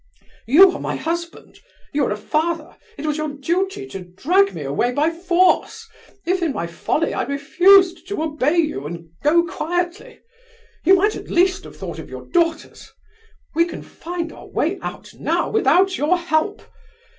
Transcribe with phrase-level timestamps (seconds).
[0.47, 1.59] You are my husband,
[1.93, 5.87] you are a father, it was your duty to drag me away by force,
[6.25, 10.21] if in my folly I refused to obey you and go quietly.
[10.85, 12.91] You might at least have thought of your daughters.
[13.53, 16.63] We can find our way out now without your help.